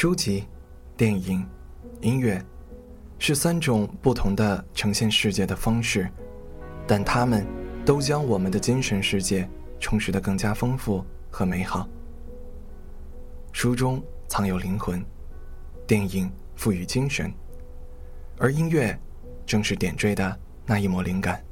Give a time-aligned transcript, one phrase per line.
[0.00, 0.44] 书籍、
[0.96, 1.44] 电影、
[2.02, 2.40] 音乐，
[3.18, 6.08] 是三种不同的呈现世界的方式，
[6.86, 7.44] 但它们
[7.84, 11.88] 都将我们的精神世界充实得更加丰富和美好。
[13.50, 15.04] 书中藏有灵魂，
[15.84, 17.34] 电影赋予精神，
[18.38, 18.96] 而音乐
[19.44, 21.44] 正是点缀的那一抹灵感。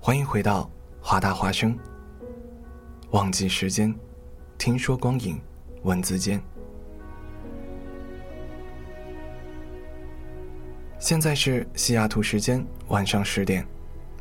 [0.00, 0.70] 欢迎回到
[1.02, 1.78] 华大华声，
[3.10, 3.94] 忘记时间，
[4.56, 5.38] 听说光影，
[5.82, 6.42] 文字间。
[10.98, 13.64] 现在是西雅图时间晚上十点，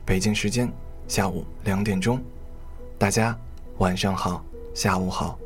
[0.06, 0.72] 北京时间
[1.08, 2.24] 下午两点钟。
[3.00, 3.36] 大家
[3.80, 5.40] 晚上好，下午好，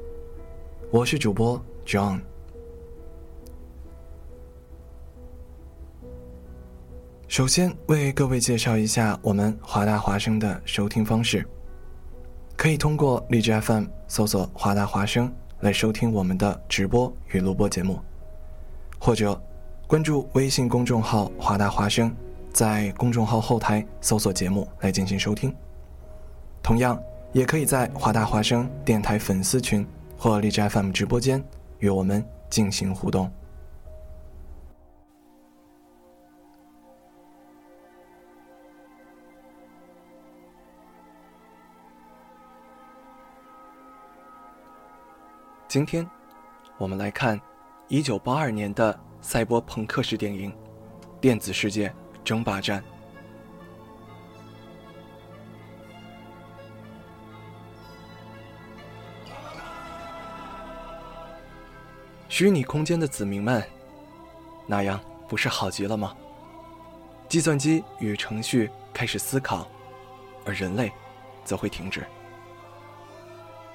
[0.92, 2.19] 我是主播 John。
[7.30, 11.48] 首先为各位介绍一下我们华大华声的收听方式，
[12.58, 18.02] 可以通过荔枝 FM 搜索“华大华声”来收听我们的直播与录播节目，
[19.00, 19.42] 或者。
[19.91, 22.16] 关注微信公众号“华大华声”，
[22.53, 25.53] 在公众号后台搜索节目来进行收听。
[26.63, 26.97] 同样，
[27.34, 29.85] 也可以在“华大华声”电台粉丝群
[30.18, 31.44] 或荔枝 FM 直播间
[31.80, 33.30] 与我们进行互动。
[45.68, 46.09] 今天，
[46.78, 47.38] 我们来看
[47.90, 48.97] 一九八二年的。
[49.22, 50.52] 赛博朋克式电影
[51.20, 51.94] 《电子世界
[52.24, 52.82] 争霸战》。
[62.28, 63.64] 虚拟空间的子民们，
[64.66, 66.16] 那样不是好极了吗？
[67.30, 69.68] 计算机与程序开始思考，
[70.46, 70.92] 而人类
[71.46, 72.04] 则会停止。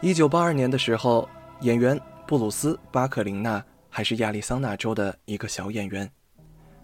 [0.00, 1.28] 一九八二年的时候，
[1.60, 3.64] 演员布鲁斯·巴克林纳。
[3.96, 6.06] 还是亚利桑那州的一个小演员，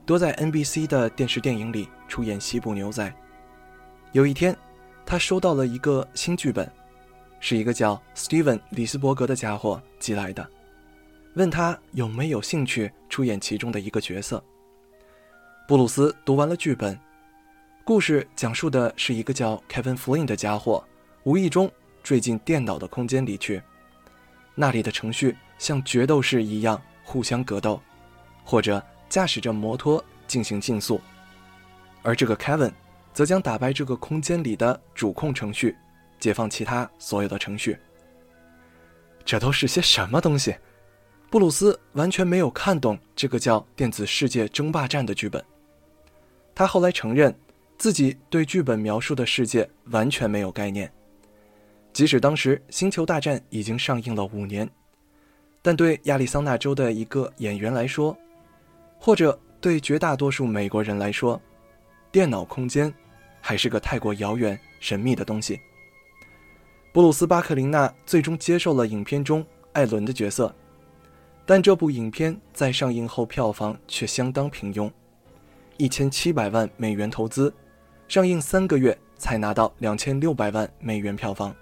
[0.07, 3.15] 多在 NBC 的电视电影里出演西部牛仔。
[4.13, 4.57] 有一天，
[5.05, 6.67] 他收到了一个新剧本，
[7.39, 10.49] 是一个叫 Steven 里斯伯格的家伙寄来的，
[11.35, 14.43] 问他有没有兴趣出演其中的一个角色。
[15.69, 16.99] 布鲁斯读完了剧本，
[17.85, 20.83] 故事讲述的是一个叫 Kevin Flynn 的家伙，
[21.25, 21.71] 无意中
[22.03, 23.63] 坠进电脑的空间里去，
[24.55, 26.81] 那里的程序像决斗士一样。
[27.13, 27.79] 互相格斗，
[28.43, 30.99] 或者驾驶着摩托进行竞速，
[32.01, 32.73] 而这个 Kevin
[33.13, 35.77] 则将打败这个空间里的主控程序，
[36.19, 37.77] 解放其他所有的程序。
[39.27, 40.57] 这都是些什么东西？
[41.29, 45.45] 布鲁斯完全没有看懂这个叫《电子世界争霸战》的剧本。
[46.55, 47.39] 他后来承认，
[47.77, 50.91] 自己对剧本描述的世界完全没有概念，
[51.93, 54.67] 即使当时《星球大战》已经上映了五年。
[55.63, 58.17] 但对亚利桑那州的一个演员来说，
[58.99, 61.41] 或者对绝大多数美国人来说，
[62.11, 62.93] 电脑空间
[63.41, 65.61] 还是个太过遥远、神秘的东西。
[66.93, 70.53] 布鲁斯·巴克林纳最终接受了影片中艾伦的角色，
[71.47, 74.91] 但这部影片在上映后票房却相当平庸，
[75.77, 77.55] 一千七百万美元投资，
[78.09, 81.55] 上映三个月才拿到两千六百万美元票房。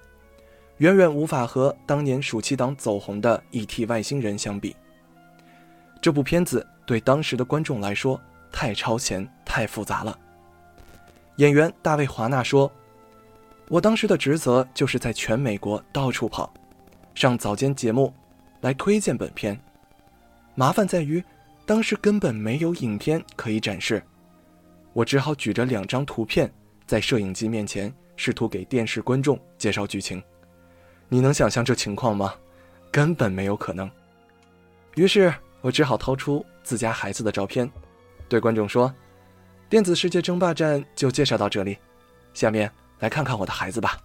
[0.81, 3.85] 远远无法和当年暑期档走红的《E.T.
[3.85, 4.75] 外星人》相比。
[6.00, 8.19] 这部片子对当时的观众来说
[8.50, 10.19] 太超前、太复杂了。
[11.37, 12.71] 演员大卫·华纳说
[13.69, 16.50] ：“我当时的职责就是在全美国到处跑，
[17.15, 18.11] 上早间节目，
[18.62, 19.61] 来推荐本片。
[20.55, 21.23] 麻烦在于，
[21.67, 24.03] 当时根本没有影片可以展示，
[24.94, 26.50] 我只好举着两张图片，
[26.87, 30.23] 在摄影机面前试图给电视观众介绍剧情。
[31.11, 32.35] 你能想象这情况吗？
[32.91, 33.91] 根本没有可能。
[34.95, 37.71] 于是我只好掏出自家孩子的照片，
[38.29, 38.89] 对观众说
[39.69, 41.77] ：“《电子世界争霸战》就介绍到这里，
[42.33, 43.97] 下面。”来看看我的孩子吧。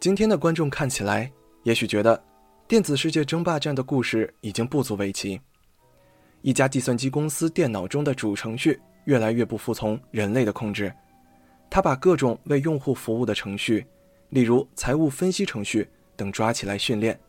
[0.00, 1.30] 今天的观众看起来，
[1.64, 2.16] 也许觉得
[2.66, 5.38] 《电子世界争霸战》的故事已经不足为奇。
[6.40, 10.90] 一家计算机公司电脑中的主程序越来越不服从人类的控制，
[11.68, 13.86] 它把各种为用户服务的程序，
[14.32, 15.86] 例如财务分析程序
[16.16, 17.20] 等抓起来训练，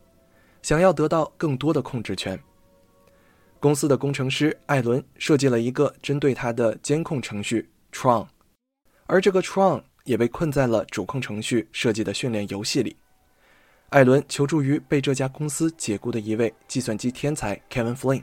[0.62, 2.38] 想要得到更多的控制权。
[3.60, 8.26] 公司的工程师艾伦设计了一个针对他的监控程序 Tron。
[9.04, 12.96] 而这个 Tron 也被困在了主控程序设计的训练游戏里。
[13.90, 18.22] 艾伦求助于被这家公司解雇的一位计算机天才 Kevin Flynn。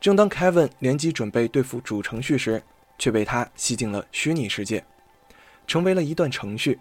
[0.00, 2.60] 正当 Kevin 联机准备对付主程序时，
[2.98, 4.84] 却被他吸进了虚拟世界，
[5.68, 6.80] 成为了一段程序。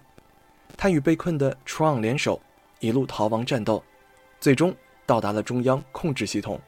[0.77, 2.41] 他与被困的 Tron 联手，
[2.79, 3.83] 一路逃亡战斗，
[4.39, 4.75] 最终
[5.05, 6.59] 到达了中央控制系统，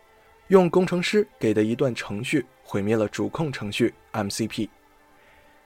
[0.48, 4.70] 用工程师给的一段程序毁灭了主控程序 MCP。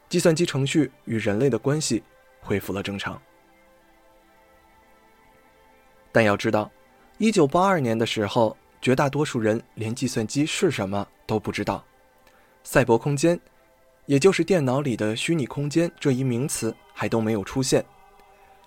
[0.10, 2.04] 计算机程序与人类的关系
[2.42, 3.22] 恢复了正常，
[6.12, 6.70] 但要知道，
[7.18, 11.82] 一九八二年的时候，绝大多数人连计算机是什么都不知道。
[12.64, 13.40] 赛博空间，
[14.06, 17.86] 也就是电脑里的虚拟空间这一名词还都没有出现。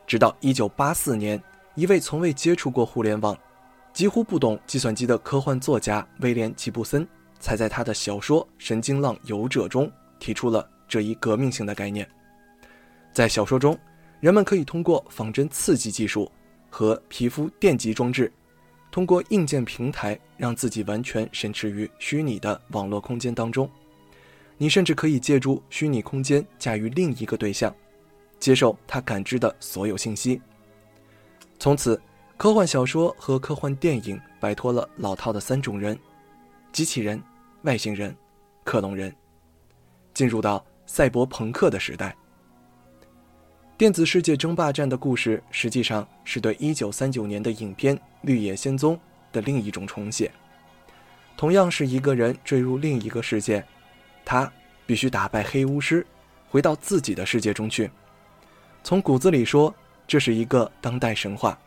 [0.07, 1.43] 直到一九八四年，
[1.75, 3.37] 一位从未接触过互联网、
[3.93, 7.07] 几乎不懂计算机的科幻作家威廉·吉布森，
[7.41, 10.69] 才在他的小说《神经浪游者》中提出了。
[10.87, 12.09] 这一革命性的概念，
[13.13, 13.77] 在小说中，
[14.21, 16.31] 人们可以通过仿真刺激技术
[16.69, 18.31] 和皮肤电极装置，
[18.93, 23.69] 通过硬件平台让自己完全身处于虚拟的网络空间当中。
[24.59, 27.75] 你甚至可以借助虚拟空间驾驭另一个对象，
[28.45, 30.39] 接受他感知的所有信息。
[31.59, 31.99] 从此，
[32.37, 35.99] 科幻小说和科幻电影摆脱了老套的三种人：
[36.71, 37.19] 机器人、
[37.63, 38.15] 外星人、
[38.63, 39.11] 克隆人，
[40.13, 40.63] 进入到。
[40.87, 42.15] 赛博朋克的时代，
[43.79, 48.95] 电子世界争霸战的故事实际上是对1939年的影片《绿野仙踪》
[49.33, 50.31] 的另一种重写。
[51.39, 53.65] 同样是一个人坠入另一个世界，
[54.27, 54.53] 他
[54.85, 56.07] 必须打败黑巫师，
[56.51, 57.91] 回到自己的世界中去。
[58.85, 59.75] 从骨子里说，
[60.07, 61.59] 这是一个当代神话。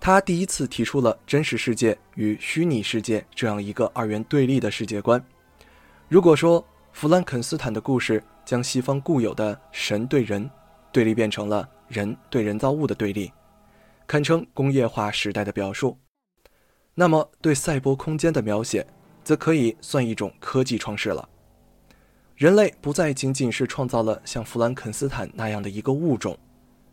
[0.00, 5.22] 他第一次提出了真实世界与虚拟世界这样一个二元对立的世界观。
[6.08, 10.48] 如果说，弗兰肯斯坦的故事将西方固有的神对人
[10.90, 13.30] 对立变成了人对人造物的对立，
[14.06, 15.98] 堪称工业化时代的表述。
[16.94, 18.86] 那么，对赛博空间的描写，
[19.22, 21.28] 则可以算一种科技创世了。
[22.36, 26.36] 人类不再仅仅是创造了像弗兰肯斯坦那样的一个物种，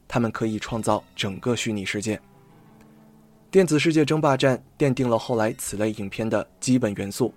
[0.07, 2.19] 他们可以创造整个虚拟世界。
[3.51, 7.33] 电子世界争霸战奠定了后来此类影片的基本元素，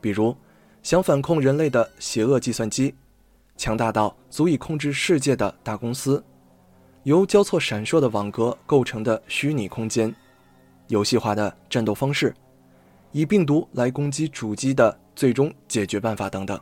[0.00, 0.36] 比如。
[0.82, 2.94] 想反控人类的邪恶计算机，
[3.56, 6.22] 强大到足以控制世界的大公司，
[7.02, 10.14] 由交错闪烁的网格构成的虚拟空间，
[10.86, 12.32] 游戏化的战斗方式，
[13.10, 16.56] 以病毒来攻击主机的最终解决办法等等。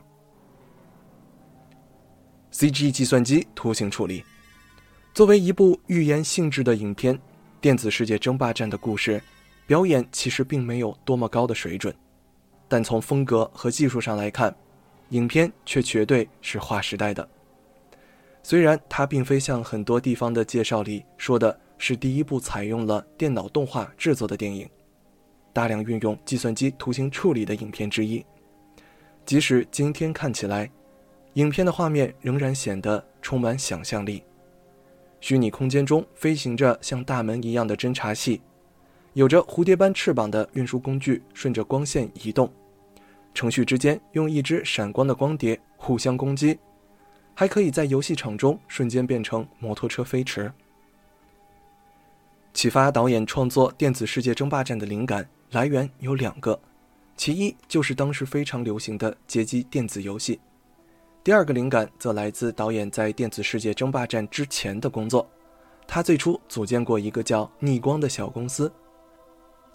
[2.57, 4.23] CG 计算机图形处理，
[5.13, 7.13] 作为一部寓言性质的影片，
[7.59, 9.21] 《电子世界争霸战》的故事
[9.67, 11.93] 表演其实并没有多么高的水准。
[12.69, 14.55] 但从风格和技术上来看，
[15.09, 17.27] 影片却绝对是划时代的。
[18.41, 24.65] 虽然它并非像很多地方的介绍里说的是第一部采用了电脑动画制作的电影，
[25.51, 28.25] 大量运用计算机图形处理的影片之一，
[29.25, 30.71] 即使今天看起来，
[31.35, 34.23] 影片的画面仍然显得充满想象力。
[35.21, 38.41] 虚拟空间中飞行着像大门一样的侦察器。
[39.13, 42.51] 有着蝴蝶般翅膀的运输工具顺着光线移动，
[43.33, 46.59] 程序之间用一只闪光的光碟互相攻击，
[47.33, 50.51] 还可以在游戏场中瞬间变成摩托车飞驰。
[52.53, 56.59] 启发导演创作《电子世界争霸战》的灵感来源有两个，
[57.15, 60.39] 其一就是当时非常流行的街机电子游戏，
[61.25, 65.27] 第二个灵感则来自导演在《电子世界争霸战》之前的工作，
[65.87, 68.71] 他最初组建过一个叫逆光的小公司。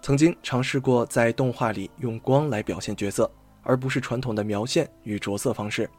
[0.01, 3.29] 曾经尝试过在动画里用光来表现角色，
[3.63, 5.89] 而不是传统的描线与着色方式。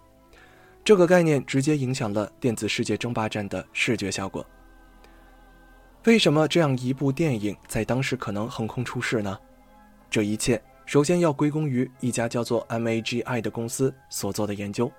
[0.83, 4.47] 这个概念直接影响了电子世界争霸战的视觉效果。
[6.07, 9.39] 为什么这样一部电影在当时可能横空出世呢？
[10.09, 14.91] 这一切首先要归功于一家叫做 MAGI 的公司所做的研究。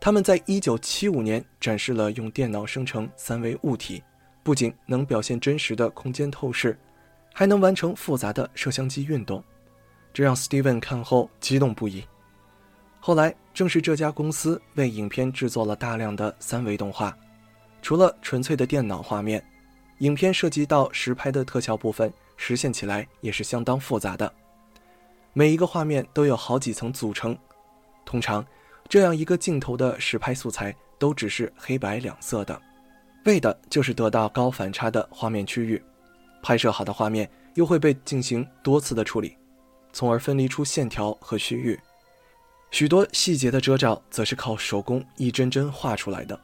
[0.00, 4.02] 他们在1975年展示了用电脑生成三维物体，
[4.42, 6.78] 不仅能表现真实的空间透视，
[7.34, 9.44] 还能完成复杂的摄像机运动，
[10.14, 12.02] 这让 Steven 看后激动不已。
[12.98, 17.14] 后来，正是这家公司为影片制作了大量的三维动画，
[17.82, 19.44] 除了纯粹的电脑画面。
[19.98, 24.32] 影片涉及到实拍的特效部分，实现起来也是相当复杂的。
[25.34, 27.36] 每一个画面都有好几层组成，
[28.06, 28.42] 通常
[28.90, 32.60] 这样一个镜头的实拍素材都只是黑白两色的，
[33.24, 35.80] 为的就是得到高反差的画面区域。
[36.42, 39.36] 拍摄好的画面又会被进行多次的处理，
[39.92, 41.78] 从而分离出线条和区域。
[42.72, 46.38] 许多细节的遮罩则是靠手工一帧帧画出来的，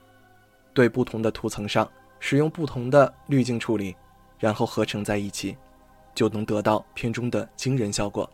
[0.73, 1.91] 对不同的图层上。
[2.21, 3.95] 使用不同的滤镜处理，
[4.39, 5.57] 然后合成在一起，
[6.15, 8.29] 就能得到片中的惊人效果。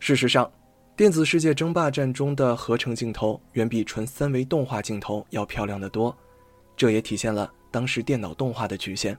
[0.00, 0.50] 事实上，
[0.98, 6.12] 电子世界争霸战中的合成镜头远比纯三维动画镜头要漂亮的多，
[6.76, 9.16] 这也体现了当时电脑动画的局限。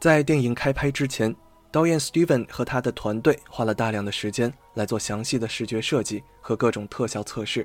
[0.00, 1.32] 在电影开拍之前，
[1.70, 7.64] 导演 Steven 和他的团队花了大量的时间来做详细的视觉设计和各种特效测试。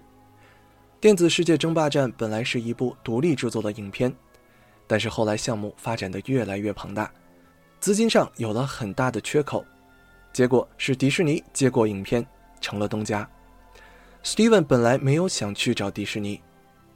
[0.99, 4.15] 电子世界争霸战本来是一部独立制作的影片，
[4.85, 7.11] 但是后来项目发展的越来越庞大，
[7.79, 9.65] 资金上有了很大的缺口，
[10.33, 12.25] 结果是迪士尼接过影片，
[12.59, 13.29] 成了东家。
[14.23, 16.41] Steven 本来没有想去找迪士尼，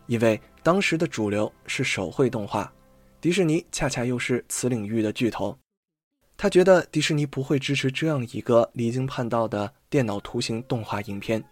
[0.07, 2.71] 因为当时的主流是手绘动画，
[3.19, 5.57] 迪士尼恰恰又是此领域的巨头，
[6.37, 11.43] 他觉得迪士尼不会支持这样一个离经叛道的电脑图形动画影片。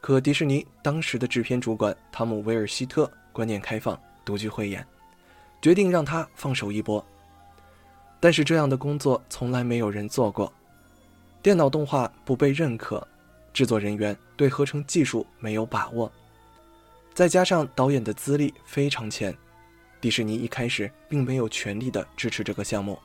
[0.00, 4.86] 可迪士尼当时的制片主管汤姆·威尔希特观念开放，独具慧眼，
[5.60, 7.04] 决定让他放手一搏。
[8.20, 10.52] 但是这样的工作从来没有人做过，
[11.46, 13.06] 电脑动画不被认可，
[13.52, 16.10] 制作人员对合成技术没有把握，
[17.14, 19.32] 再加上导演的资历非常浅，
[20.00, 22.98] 迪士尼一开始并没有全力的支持这个项目。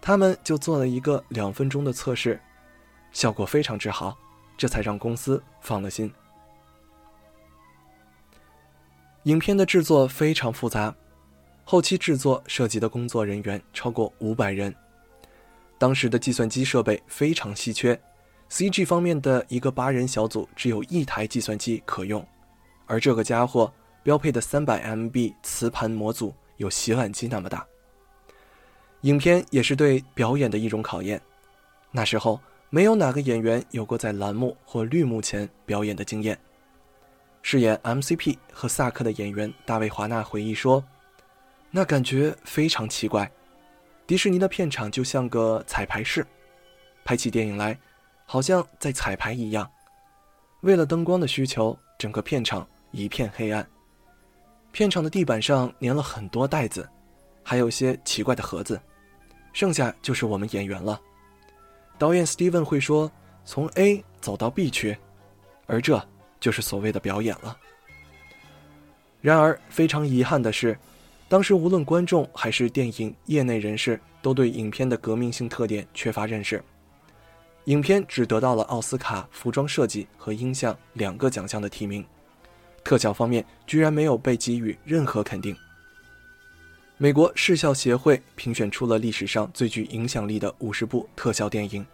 [0.00, 2.40] 他们就做了一个两分钟的测试，
[3.12, 4.16] 效果非常之好。
[4.56, 6.10] 这才让公司放了心。
[9.24, 10.94] 影片的制作非常复杂，
[11.66, 14.74] 后期制作涉及的工作人员超过五百人。
[15.78, 17.98] 当时的计算机设备非常稀缺
[18.50, 22.26] ，CG 方面的一个八人小组只有一台计算机可用，
[22.86, 27.64] 而这个家伙标配的三百 MB 磁盘模组有洗碗机那么大。
[29.02, 31.20] 影片也是对表演的一种考验，
[31.92, 32.40] 那时候。
[32.70, 36.38] 没有哪个演员有过在蓝幕或绿幕前表演的经验。
[37.40, 40.84] 饰演 MCP 和萨克的演员大卫·华纳回忆说
[41.72, 43.32] ：“那感觉非常奇怪，
[44.08, 46.26] 迪士尼的片场就像个彩排室，
[47.04, 47.78] 拍起电影来，
[48.24, 49.70] 好像在彩排一样。
[50.62, 53.68] 为了灯光的需求，整个片场一片黑暗。
[54.72, 56.88] 片场的地板上粘了很多袋子，
[57.42, 58.80] 还有些奇怪的盒子。
[59.52, 60.98] 剩下就是我们演员了。”
[61.98, 63.12] 导演 Steven 会说
[63.44, 64.96] ：“从 A 走到 B 区，
[65.66, 66.02] 而这
[66.40, 67.54] 就是所谓的表演了。”
[69.20, 70.78] 然而，非常遗憾的是，
[71.28, 76.62] 当时无论观众还是电影业内人士都对影片的革命性特点缺乏认识。
[77.64, 82.02] 影片只得到了奥斯卡服装设计和音像两个奖项的提名，
[82.82, 85.54] 特效方面居然没有被给予任何肯定。
[86.96, 91.84] 美国视效协会评选出了历史上最具影响力的五十部特效电影，《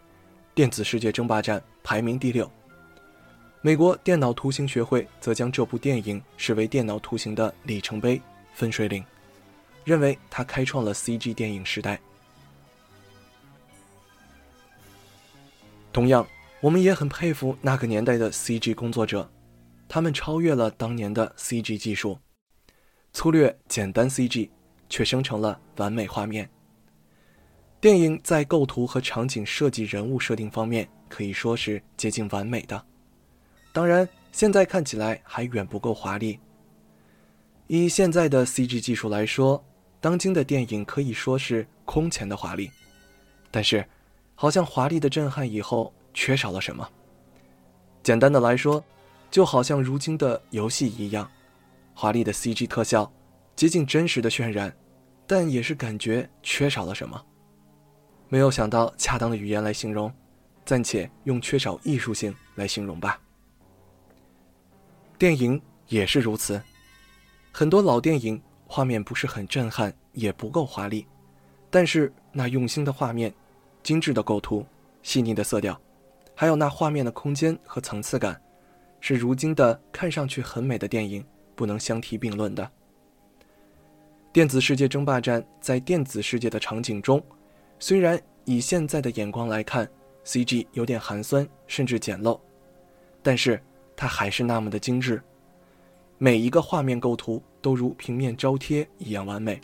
[0.55, 2.49] 电子世界争霸战》排名第六。
[3.61, 8.21] 美国电脑图形学会则将这部电影视为电脑图形的里程碑、
[8.55, 9.05] 分水岭，
[9.85, 12.01] 认为他开创了 CG 电影时代。
[15.93, 16.27] 同样，
[16.61, 19.31] 我们也很佩服那个年代的 CG 工作者，
[19.89, 22.19] 他们超越了当年的 CG 技术，
[23.13, 24.51] 粗略简单 CG。
[24.87, 26.49] 却生成了完美画面。
[27.81, 32.85] 电影在构图和场景设计、人物设定方面可以说是接近完美的，
[33.73, 36.39] 当然现在看起来还远不够华丽。
[37.67, 39.65] 以现在的 CG 技术来说，
[40.05, 42.71] 当今的电影可以说是空前的华丽，
[43.51, 43.83] 但是
[44.35, 46.87] 好像华丽的震撼以后缺少了什么。
[48.03, 48.85] 简单的来说，
[49.31, 51.27] 就好像如今的游戏一样，
[51.95, 53.11] 华丽的 CG 特效。
[53.57, 54.71] 接近真实的渲染，
[55.27, 57.19] 但也是感觉缺少了什么。
[58.29, 60.13] 没有想到恰当的语言来形容，
[60.67, 63.19] 暂且用缺少艺术性来形容吧。
[65.17, 65.59] 电影
[65.89, 66.61] 也是如此。
[67.53, 71.07] 很多老电影画面不是很震撼，也不够华丽，
[71.71, 73.33] 但是那用心的画面、
[73.83, 74.65] 精致的构图、
[75.03, 75.79] 细腻的色调，
[76.35, 78.41] 还有那画面的空间和层次感，
[79.01, 82.69] 是如今的看上去很美的电影不能相提并论的。
[84.33, 87.23] 电子世界争霸战在电子世界的场景中，
[87.79, 89.89] 虽然以现在的眼光来看
[90.25, 92.41] ，CG 有点寒酸甚至简陋，
[93.23, 93.63] 但是
[93.95, 95.23] 它还是那么的精致。
[96.19, 99.59] 每一个画面构图都如平面招贴一样完美，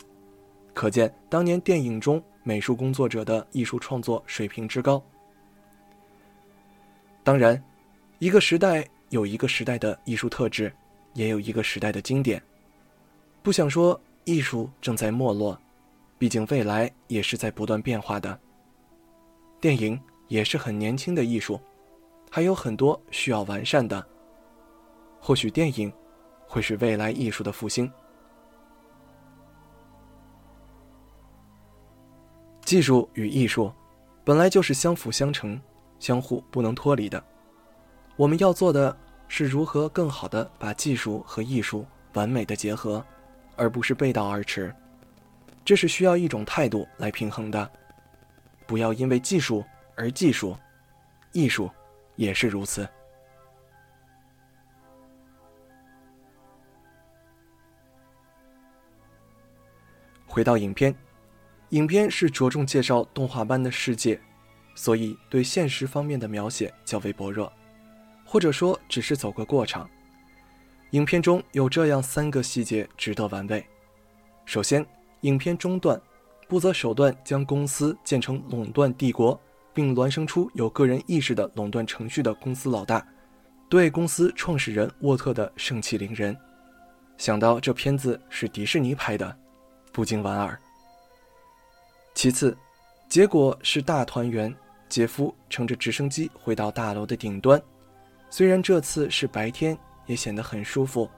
[0.73, 4.99] 可见当年电影中美术工作者的艺术创作水平之高。
[7.23, 7.63] 当然，
[8.17, 10.73] 一个时代有一个时代的艺术特质，
[11.13, 12.41] 也有一个时代的经典。
[13.43, 15.55] 不想说艺术正在没落，
[16.17, 18.35] 毕竟未来也是在不断变化的。
[19.59, 21.61] 电影也是很年轻的艺术，
[22.31, 24.03] 还有很多需要完善的。
[25.19, 25.93] 或许电影。
[26.51, 27.89] 会是未来艺术的复兴。
[32.65, 33.71] 技术与艺术
[34.25, 35.59] 本来就是相辅相成、
[35.97, 37.23] 相互不能脱离的。
[38.17, 38.95] 我们要做的
[39.29, 43.01] 是如何更好的把技术和艺术完美的结合，
[43.55, 44.75] 而不是背道而驰。
[45.63, 47.71] 这是需要一种态度来平衡的。
[48.67, 49.63] 不要因为技术
[49.95, 50.53] 而技术，
[51.31, 51.71] 艺术
[52.17, 52.85] 也是如此。
[60.31, 60.95] 回到影片，
[61.71, 64.17] 影片是着重介绍动画般的世界，
[64.75, 67.51] 所以对现实方面的描写较为薄弱，
[68.23, 69.89] 或者说只是走个过场。
[70.91, 73.65] 影片中有这样三个细节值得玩味：
[74.45, 74.85] 首先，
[75.21, 76.01] 影片中段，
[76.47, 79.37] 不择手段将公司建成垄断帝国，
[79.73, 83.05] 并孪生出有个人意识的垄断程序的公司老大，
[83.67, 86.33] 对公司创始人沃特的盛气凌人。
[87.17, 89.37] 想到这片子是迪士尼拍的。
[89.91, 90.57] 不禁莞尔。
[92.13, 92.57] 其次，
[93.07, 94.53] 结果是大团圆，
[94.89, 97.61] 杰夫乘着直升机回到大楼的顶端。
[98.29, 101.09] 虽然这次是白天，也显得很舒服，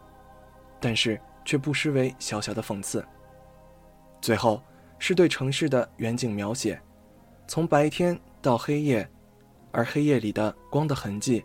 [0.80, 3.06] 但是却不失为小小的讽刺。
[4.22, 4.62] 最后
[5.00, 6.82] 是对城市的远景描写，
[7.48, 9.08] 从白天到黑夜，
[9.72, 11.44] 而黑夜里的光的痕迹，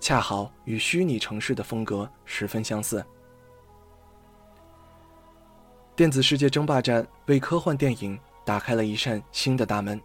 [0.00, 3.04] 恰好与虚拟城市的风格十分相似。
[6.00, 10.00] 电子世界争霸战为科幻电影打开了一扇新的大门，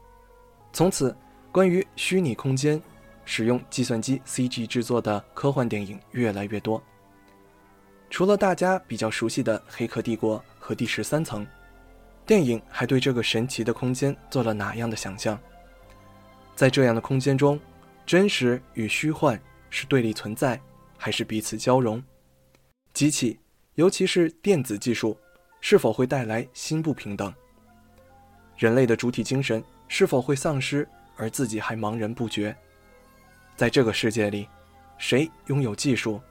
[0.74, 1.16] 从此，
[1.54, 2.82] 关于虚拟空间、
[3.24, 6.84] 使用计算机 CG 制作的科幻电影越来越多。
[8.10, 11.46] 除了大家比较熟悉的《黑客帝国》和《第十三层》，
[12.26, 15.40] 电影还对这个神奇的空间做了哪样的想象？
[16.58, 17.58] 在这样的空间中，
[18.06, 20.60] 真实与虚幻是对立存在，
[20.98, 22.04] 还是彼此交融？
[22.94, 23.40] 机器，
[23.76, 25.18] 尤其是电子技术。
[25.68, 27.34] 是否会带来新不平等？
[28.56, 32.56] 人类的主体精神是否会丧失，而自己还茫然不觉？
[33.56, 34.48] 在这个世界里，
[35.00, 36.22] 谁拥有技术，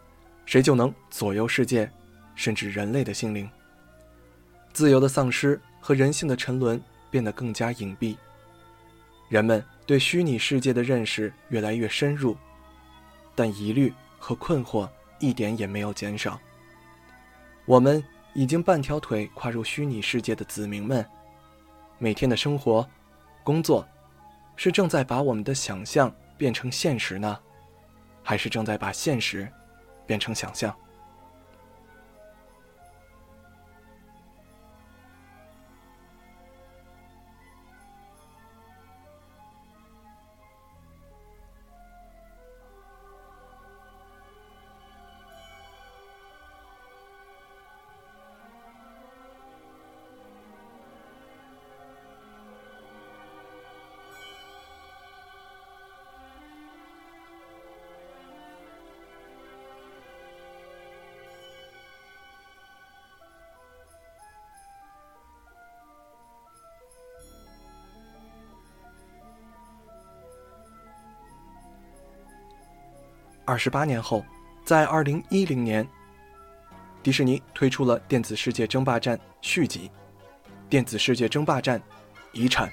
[0.47, 1.91] 谁就能左右世界，
[2.37, 3.51] 甚至人类的心灵。
[4.73, 8.17] 自由的丧失和人性的沉沦变得更加隐蔽，
[9.29, 12.37] 人们对虚拟世界的认识越来越深入，
[13.35, 16.41] 但疑虑和困惑一点也没有减少。
[17.65, 18.01] 我们。
[18.35, 21.07] 已经半条腿跨入虚拟世界的子民们，
[21.99, 22.87] 每天的生活、
[23.45, 23.87] 工作，
[24.57, 27.39] 是正在把我们的想象变成现实呢，
[28.25, 29.49] 还是正在把现实
[30.05, 30.77] 变成想象？
[73.47, 74.25] 二十八年后，
[74.65, 75.87] 在二零一零年，
[77.03, 79.91] 迪士尼推出了《电子世界争霸战》续集，
[80.69, 81.81] 《电子世界争霸战：
[82.33, 82.69] 遗产》。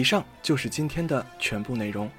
[0.00, 2.10] 以上就是今天的全部内容。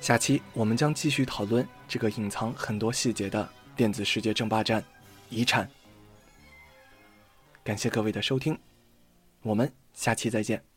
[0.00, 4.82] 下期我们将继续讨论这个隐藏很多细节的电子世界争霸战——
[5.28, 5.68] 遗产。
[7.62, 8.58] 感谢各位的收听，
[9.42, 10.75] 我们下期再见。